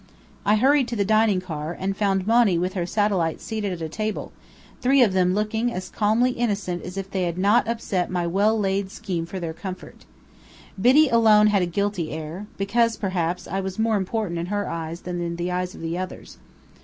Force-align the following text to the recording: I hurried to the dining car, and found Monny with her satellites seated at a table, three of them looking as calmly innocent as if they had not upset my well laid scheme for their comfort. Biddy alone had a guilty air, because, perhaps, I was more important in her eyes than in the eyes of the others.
I 0.47 0.55
hurried 0.55 0.87
to 0.87 0.95
the 0.95 1.05
dining 1.05 1.39
car, 1.41 1.77
and 1.79 1.95
found 1.95 2.25
Monny 2.25 2.57
with 2.57 2.73
her 2.73 2.87
satellites 2.87 3.43
seated 3.43 3.71
at 3.71 3.83
a 3.83 3.87
table, 3.87 4.31
three 4.81 5.03
of 5.03 5.13
them 5.13 5.35
looking 5.35 5.71
as 5.71 5.91
calmly 5.91 6.31
innocent 6.31 6.81
as 6.81 6.97
if 6.97 7.11
they 7.11 7.25
had 7.25 7.37
not 7.37 7.67
upset 7.67 8.09
my 8.09 8.25
well 8.25 8.57
laid 8.57 8.89
scheme 8.89 9.27
for 9.27 9.39
their 9.39 9.53
comfort. 9.53 10.05
Biddy 10.81 11.07
alone 11.09 11.45
had 11.53 11.61
a 11.61 11.67
guilty 11.67 12.09
air, 12.09 12.47
because, 12.57 12.97
perhaps, 12.97 13.47
I 13.47 13.59
was 13.61 13.77
more 13.77 13.95
important 13.95 14.39
in 14.39 14.47
her 14.47 14.67
eyes 14.67 15.01
than 15.01 15.21
in 15.21 15.35
the 15.35 15.51
eyes 15.51 15.75
of 15.75 15.81
the 15.81 15.99
others. 15.99 16.39